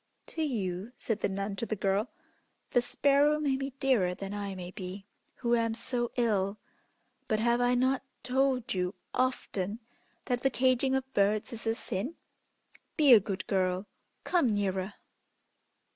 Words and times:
"To 0.25 0.41
you," 0.41 0.93
said 0.97 1.19
the 1.19 1.29
nun 1.29 1.55
to 1.57 1.65
the 1.67 1.75
girl, 1.75 2.09
"the 2.71 2.81
sparrow 2.81 3.39
may 3.39 3.55
be 3.55 3.69
dearer 3.79 4.15
than 4.15 4.33
I 4.33 4.55
may 4.55 4.71
be, 4.71 5.05
who 5.35 5.53
am 5.55 5.75
so 5.75 6.09
ill; 6.15 6.57
but 7.27 7.39
have 7.39 7.61
I 7.61 7.75
not 7.75 8.01
told 8.23 8.73
you 8.73 8.95
often 9.13 9.79
that 10.25 10.41
the 10.41 10.49
caging 10.49 10.95
of 10.95 11.13
birds 11.13 11.53
is 11.53 11.67
a 11.67 11.75
sin? 11.75 12.15
Be 12.97 13.13
a 13.13 13.19
good 13.19 13.45
girl; 13.45 13.85
come 14.23 14.47
nearer!" 14.49 14.95